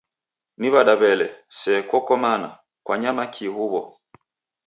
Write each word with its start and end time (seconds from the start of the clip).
Ni 0.59 0.67
wada 0.73 0.93
wele, 1.01 1.27
se 1.59 1.73
koko 1.89 2.13
mana 2.23 2.49
kwanyama 2.85 3.23
kii 3.33 3.47
huwo? 3.55 3.81